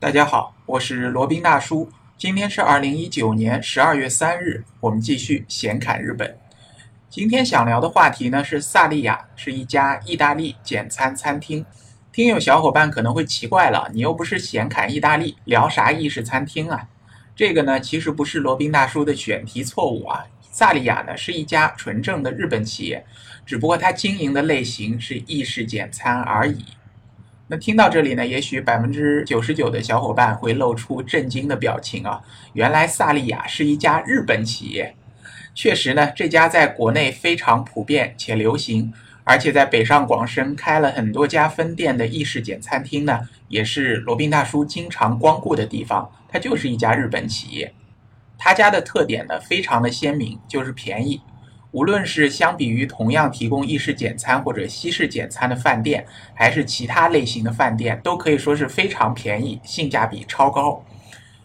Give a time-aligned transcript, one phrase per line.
[0.00, 1.90] 大家好，我是罗宾大叔。
[2.16, 6.38] 今天是二零一九年十二月三日，我们继续闲侃日本。
[7.10, 11.66] 今天想聊的话题呢是萨利亚，是一家意大利简餐餐厅。
[12.12, 16.88] 听友小伙伴可能会奇怪了，你又不是闲侃意大利，聊啥意式餐厅啊？
[17.34, 20.26] 这个呢其实不是罗宾大叔的选题错误啊。
[20.52, 23.04] 萨利亚呢是一家纯正的日本企业，
[23.44, 26.64] 只不过它经营的类型是意式简餐而已。
[27.50, 32.20] 那听到这里呢，也许百分之九十九的小伙伴会露出震惊的表情啊！
[32.52, 34.94] 原来萨利亚是一家日本企业。
[35.54, 38.92] 确实呢，这家在国内非常普遍且流行，
[39.24, 46.12] 而且在北上广深开了很多家分店的意式简餐厅呢，也是罗宾大叔经常光顾的地方。
[46.28, 47.72] 它就是一家日本企业。
[48.36, 51.22] 他家的特点呢，非常的鲜明，就是便宜。
[51.72, 60.82] 无论是相比于同样提供意式简餐或者西式简餐的饭店，还是其他类型的饭店，都可以说是非常便宜，性价比超高。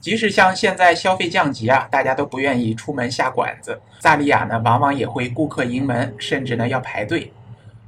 [0.00, 7.32] 即使像现在消费降级啊，大家都不愿意出门下馆子，萨利亚呢往往也会顾客盈门，甚至呢要排队。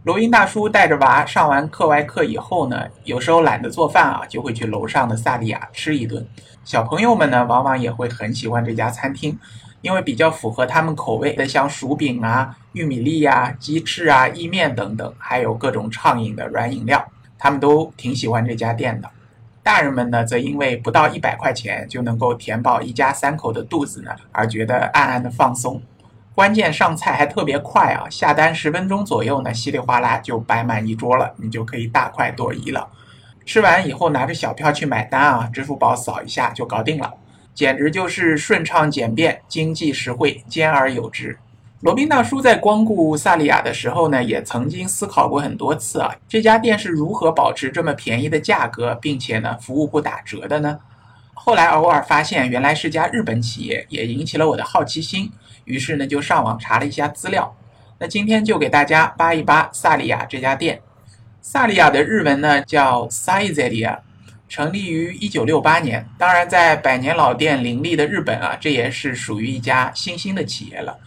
[0.07, 6.25] 罗宾大叔带着娃上完课外课以后呢，有时候懒得做饭啊，就会去楼上的萨利亚吃一顿。
[6.65, 9.37] 小朋友们呢，往往也会很喜欢这家餐厅。
[9.81, 17.05] 因为比较符合他们口味的，像薯饼啊、玉米粒呀、鸡翅啊、意面等等，还有各种畅饮的软饮料，
[17.37, 19.11] 他们都挺喜欢这家店的。
[19.65, 25.83] 大人们呢，则因为不到一百块钱就能够填饱一家三口的肚子呢，而觉得暗暗的放松。
[26.37, 32.87] 关键上菜还特别快啊，下单十分钟左右呢，稀里哗啦就摆满一桌了，你就可以大快朵颐了。
[33.47, 37.15] 吃完以后拿着小票去买单啊，支付宝扫一下就搞定了。
[37.55, 41.39] 简直就是顺畅简便、经济实惠、兼而有之。
[41.81, 50.79] 罗宾大叔在光顾萨利亚的时候呢，也曾经思考过很多次啊，这家店是如何保持这么便宜的价格，并且呢，服务不打折的呢？
[51.39, 55.31] 后来偶尔发现原来是家日本企业，也引起了我的好奇心，
[55.65, 57.57] 于是呢，就上网查了一下资料。
[57.99, 60.81] 那今天就给大家扒一扒萨利亚这家店。
[61.41, 63.99] 萨利亚的日文呢叫 Saizelia。
[64.49, 70.99] 成立于一九六八年，当然在百年老店林立的日本啊，这也是属于一家新兴的企业了。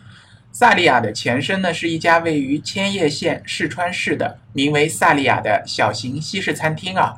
[0.51, 7.13] 萨利亚的前身呢，是一家位于千叶县市川市的名为萨利亚的小型西式餐厅啊，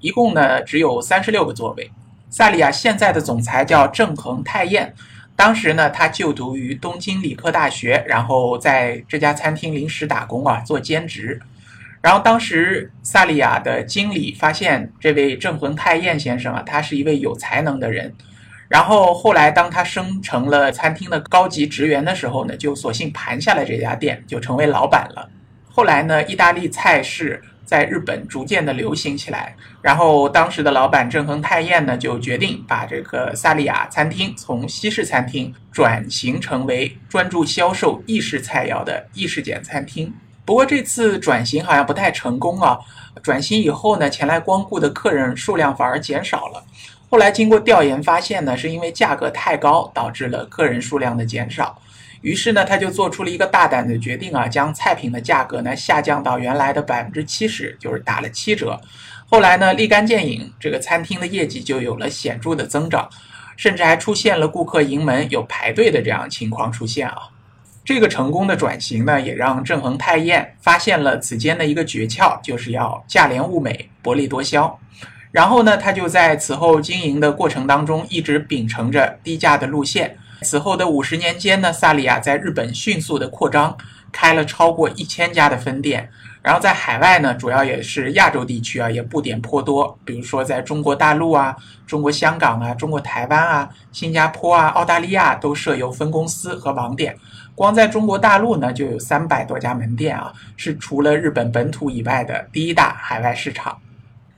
[0.00, 1.90] 一共呢只有三十六个座位。
[2.28, 4.92] 萨利亚现在的总裁叫郑恒泰彦，
[5.34, 11.40] 当时呢他就读于东京理科大学，然后在这家餐厅临时打工啊，做兼职。
[12.02, 18.14] 然后当时萨利亚的经理发现这位郑恒泰彦先生啊，他是一位有才能的人。
[18.68, 25.30] 然后后来当他升成了餐厅的高级职员的时候呢，就索性盘下了这家店，就成为老板了。
[25.68, 29.54] 后来呢，意大利菜式在日本逐渐的流行起来。
[29.82, 40.14] 然后当时的老板正恒太彦呢，就决定把这个萨利亚餐厅从西式餐厅转型成为专注销售意式菜肴的意式简餐厅。
[40.46, 42.78] 不过这次转型好像不太成功啊！
[43.20, 46.64] 转型以后呢，前来光顾的客人数量反而减少了。
[47.10, 51.76] 后来经过调研发现呢，是因为价格太高导致了客人数量的减少。
[52.26, 58.80] 于是呢，他就做出了一个大胆的决定啊，将菜品的价格呢下降到原来的百分之七十，就是打了七折。
[59.30, 63.08] 后来呢，立竿见影，这个餐厅的业绩就有了显著的增长，
[63.56, 67.16] 甚至还出现了顾客盈门有排队的这样情况出现啊。
[67.84, 74.76] 这个成功的转型呢，也让正恒泰彦发现了此间的一个诀窍，就是要价廉物美、薄利多销。
[75.30, 80.18] 然后呢，他就在此后经营的过程当中，一直秉承着低价的路线。
[80.42, 83.76] 此后的五十年间呢，萨利亚在日本迅速的扩张，
[84.12, 86.10] 开了超过一千家的分店。
[86.42, 89.98] 然后在海外呢，主要也是亚洲地区啊，也布点颇多。
[90.04, 91.56] 比如说在中国大陆啊、
[91.88, 97.16] 中国香港啊、中国台湾啊、新加坡啊、澳大利亚都设有分公司和网点。
[97.56, 103.76] 光在中国大陆呢，就有三百多家门店啊，是除了日本本土以外的第一大海外市场。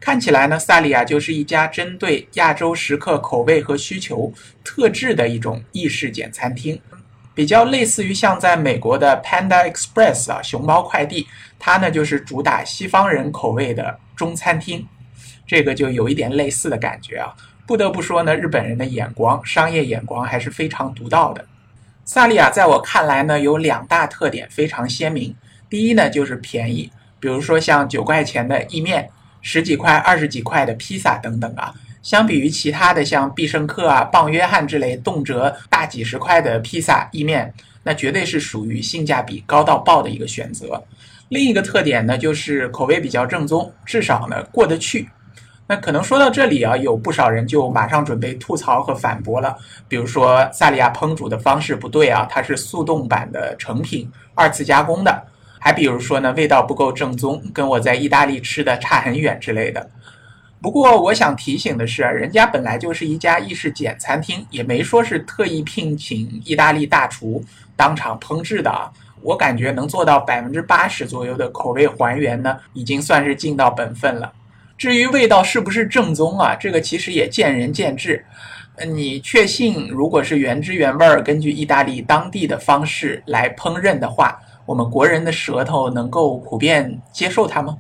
[0.00, 6.80] 看起来呢，萨利亚就是一家针对亚洲食客口味和需求特制的一种意式简餐厅。
[7.34, 11.28] 比较类似于像在美国的 Panda Express 啊，熊猫快递，
[11.58, 14.86] 它呢就是主打西方人口味的中餐厅，
[15.46, 17.34] 这个就有一点类似的感觉啊。
[17.64, 21.44] 不得不说呢，日本人的眼光，商业眼光还是非常独到的。
[22.04, 25.36] 萨利亚在我看来呢，有两大特点非常鲜明。
[25.68, 26.90] 第一呢，就是便宜，
[27.20, 29.10] 比如说像九块钱的意面，
[29.50, 31.72] 十几块、二十几块的披萨等等啊。
[32.02, 37.50] 相比于其他的像必胜客啊、棒约翰之类动辄大几十块的披萨意面，
[37.82, 40.84] 那绝对是属于性价比高到爆的一个选择。
[41.30, 45.08] 另一个特点呢，就是口味比较正宗，至少呢过得去。
[45.66, 49.56] 那可能说到这里啊，有不少人就马上准备吐槽和反驳了。
[49.88, 55.26] 比如说萨利亚烹煮的方式不对啊，它是速冻版的成品，二次加工的。
[55.58, 59.90] 还比如说呢，味道不够正宗，跟我在意大利吃的差很远之类的。
[60.60, 67.44] 不过我想提醒的是，人家本来就是一家意式简餐厅，也没说是特意聘请意大利大厨
[67.76, 68.90] 当场烹制的啊。
[69.20, 74.32] 我感觉能做到百分之八十左右的口味还原呢，已经算是尽到本分了。
[74.76, 76.54] 至于味道是不是正宗啊？
[76.54, 78.24] 这个其实也见仁见智。
[78.86, 87.74] 你确信如果是原汁原味儿，根据意大利当地的方式来烹饪的话，我们国人的舌头能够普遍接受它吗？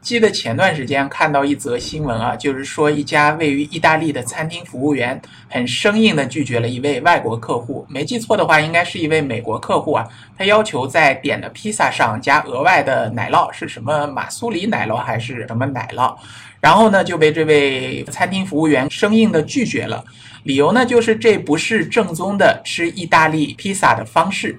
[0.00, 5.20] 记得前段时间看到一则新闻啊，就是说一家位于意大利的餐厅服务员
[5.50, 10.08] 很生硬地拒绝了一位外国客户，没记错的话，应该是一位美国客户啊。
[10.34, 16.16] 他要求在点的披萨上加额外的奶酪，是什么马苏里奶酪还是什么奶酪？
[16.60, 20.02] 然后呢，就被这位餐厅服务员生硬地拒绝了，
[20.44, 24.58] 理由呢就是这不是正宗的吃意大利披萨的方式。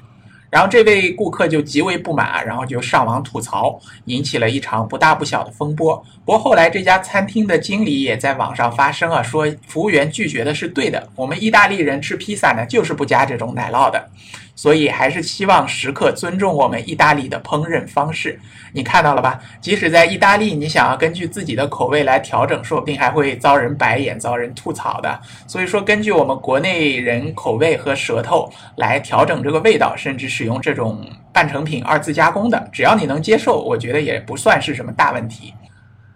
[0.54, 5.98] 然后这位顾客就极为不满，然后就上网吐槽，引起了一场不大不小的风波。
[6.24, 14.08] 不过后来这家餐厅的经理也在网上发声啊，说服务员拒绝的是对的，我们意大利人吃披萨呢就是不加这种奶酪的。
[14.56, 18.40] 所以还是希望时刻尊重我们意大利的烹饪方式。
[18.72, 19.40] 你看到了吧？
[19.62, 25.20] 即使在意大利，你想要根据自己的口味来调整，说不定还会遭人白眼、遭人吐槽的。
[25.48, 35.54] 所以说，根据我们国内人口味和舌头来调整这个味道，甚至使用这种半成品、二次加工的，只要你能接受，我觉得也不算是什么大问题。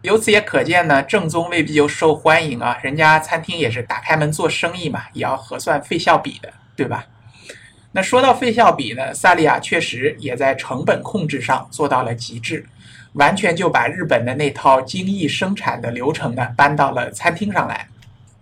[0.01, 2.77] 由此也可见呢，正宗未必就受欢迎啊。
[2.81, 7.03] 人家餐厅也是打开门做生意嘛，也要核算费效比的，对吧？
[7.97, 12.63] 那说到费效比呢，萨利亚确实也在成本控制上做到了极致，
[13.13, 17.87] 完全就把日本的那套精益生产的流程呢搬到了餐厅上来。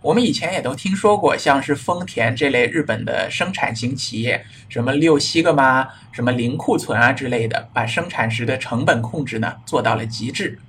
[0.02, 10.60] 我们以前也都听说过，像是丰田这类日本的生产型企业，什么六西格玛、什么零库存啊之类的，把生产时的成本控制呢做到了极致。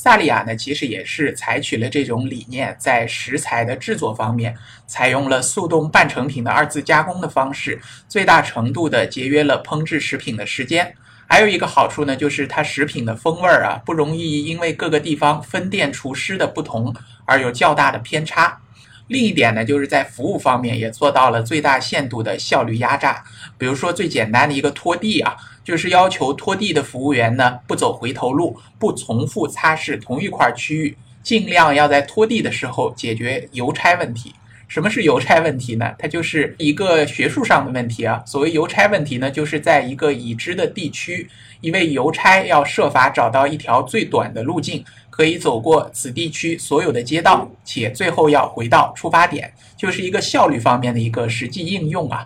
[0.00, 4.56] 萨利亚呢，其实也是采取了这种理念，在食材的制作方面，
[4.86, 10.94] 采用了速冻半成品的二次加工的方式，最大程度的节约了烹制食品的时间。
[11.26, 16.94] 还有一个好处呢，就是它食品的风味儿啊，不容易因为各个地方分店厨师的不同
[17.24, 18.60] 而有较大的偏差。
[19.08, 23.24] 另一点呢，就是在服务方面也做到了最大限度的效率压榨。
[23.58, 34.34] 比如说最简单的一个拖地啊，就是要求拖地的服务员呢不走回头路，不重复擦拭同一块区域，尽量要在拖地的时候解决邮差问题。
[34.68, 35.94] 什么是邮差问题呢？
[35.98, 38.22] 它就是一个学术上的问题啊。
[38.26, 41.26] 所谓邮差问题呢，就是在一个已知的地区，
[41.62, 44.84] 一位邮差要设法找到一条最短的路径。
[45.18, 52.24] 可以走过此地区所有的街道，且最后要回到出发点，就是一个效率方面的一个实际应用啊。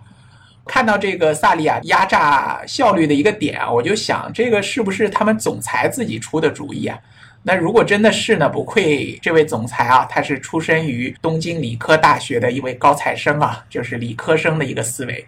[0.67, 6.99] 看到这个萨利亚压榨效率的一个点啊，我就想这个是不是他们总裁自己出的主意啊？
[7.43, 15.27] 那如果真的是呢，不愧这位总裁啊，他是出身于东京理科大学的一位高材生啊，就是理科生的一个思维。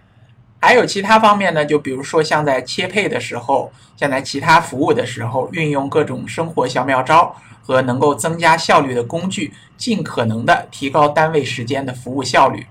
[0.60, 7.34] 还有其他方面呢，就比如说像在切配的时候，像在其他服务的时候，运用各种生活小妙招
[7.64, 12.66] 和能够增加效率的工具，尽可能的提高单位时间的服务效率。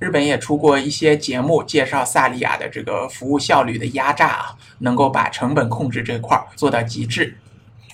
[0.00, 7.38] 日本也出过一些节目介绍萨利亚的这个服务效率的压榨啊，能够把成本控制这块做到极致。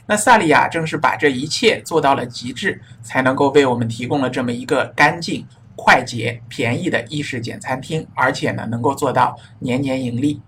[0.07, 5.47] 那萨利亚正是把这一切做到了极致，才能够为我们提供了这么一个干净。
[5.83, 10.39] 快捷、便宜的意式简餐厅，而且呢，能够做到年年盈利。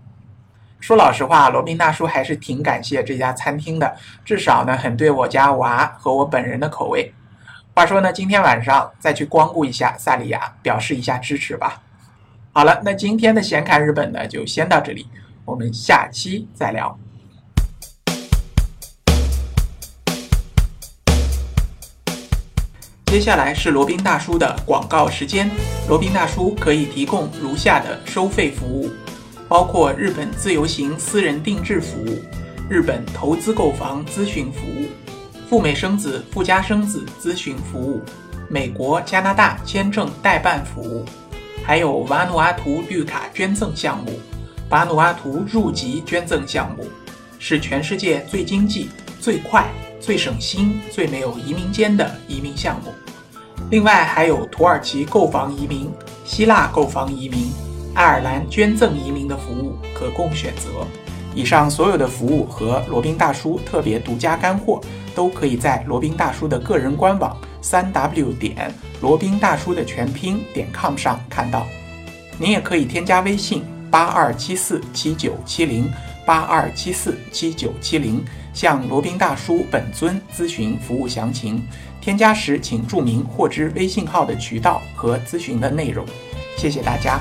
[0.83, 7.13] 说老实话，罗宾大叔还是挺感谢这家餐厅的，至少呢，很对我家娃和我本人的口味。
[7.73, 11.81] 话说呢，今天晚上再去光顾一下萨利亚，表示一下支持吧。
[12.51, 15.07] 好了，那今天的闲侃日本呢，就先到这里，
[15.45, 16.99] 我们下期再聊。
[23.05, 25.49] 接下来是罗宾大叔的广告时间。
[25.87, 28.91] 罗宾大叔可以提供如下的收费服务，
[29.53, 32.17] 包括日本自由行私人定制服务、
[32.67, 34.87] 日本投资购房咨询服务、
[35.47, 38.01] 赴美生子、赴加生子咨询服务、
[38.49, 41.05] 美国、加拿大签证代办服务，
[41.63, 44.19] 还有瓦努阿图绿卡捐赠项目、
[44.71, 46.87] 瓦努阿图入籍捐赠项目，
[47.37, 49.69] 是全世界最经济、最快、
[50.01, 52.91] 最省心、最没有移民间的移民项目。
[53.69, 55.91] 另外还有土耳其购房移民、
[56.25, 57.51] 希腊购房移民、
[57.93, 60.85] 爱尔兰捐赠移民的服务可供选择。
[61.35, 64.79] 以上所有的服务和罗宾大叔特别独家干货，
[65.15, 68.71] 都可以在罗宾大叔的个人官网三 w 点
[69.01, 71.65] 罗宾大叔的全拼点 com 上看到。
[72.37, 75.91] 您也可以添加微信八二七四七九七零
[76.25, 78.23] 八二七四七九七零，
[78.53, 81.63] 向罗宾大叔本尊咨询服务详情。
[81.99, 86.05] 添加时请注明获知微信号的渠道和咨询的内容。
[86.57, 87.19] 谢谢大家。